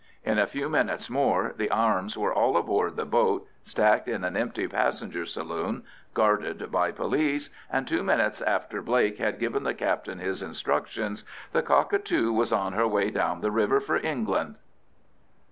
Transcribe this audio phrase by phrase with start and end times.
[0.23, 4.35] In a few minutes more the arms were all aboard the boat, stacked in an
[4.35, 5.83] empty passenger saloon,
[6.15, 11.61] guarded by police, and two minutes after Blake had given the captain his instructions, the
[11.61, 14.55] Cockatoo was on her way down the river for England.